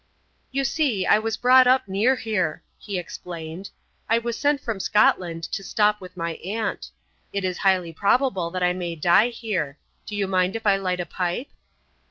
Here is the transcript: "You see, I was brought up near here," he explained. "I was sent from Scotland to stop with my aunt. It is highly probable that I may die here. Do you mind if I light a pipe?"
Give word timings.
"You 0.49 0.63
see, 0.63 1.05
I 1.05 1.19
was 1.19 1.37
brought 1.37 1.67
up 1.67 1.87
near 1.87 2.15
here," 2.15 2.63
he 2.79 2.97
explained. 2.97 3.69
"I 4.09 4.17
was 4.17 4.35
sent 4.35 4.59
from 4.59 4.79
Scotland 4.79 5.43
to 5.51 5.63
stop 5.63 6.01
with 6.01 6.17
my 6.17 6.39
aunt. 6.43 6.89
It 7.31 7.43
is 7.45 7.59
highly 7.59 7.93
probable 7.93 8.49
that 8.49 8.63
I 8.63 8.73
may 8.73 8.95
die 8.95 9.27
here. 9.29 9.77
Do 10.07 10.15
you 10.15 10.25
mind 10.27 10.55
if 10.55 10.65
I 10.65 10.75
light 10.77 10.99
a 11.01 11.05
pipe?" 11.05 11.49